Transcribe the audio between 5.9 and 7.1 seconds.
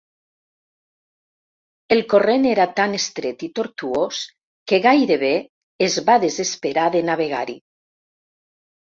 va desesperar de